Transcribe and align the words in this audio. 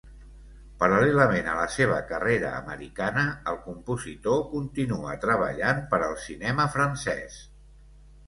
Paral·lelament 0.83 1.49
a 1.51 1.57
la 1.57 1.65
seva 1.73 1.97
carrera 2.11 2.53
americana, 2.61 3.25
el 3.53 3.59
compositor 3.67 4.41
continua 4.55 5.13
treballant 5.27 5.83
per 5.93 5.99
al 6.07 6.15
cinema 6.25 6.65
francès. 6.77 7.37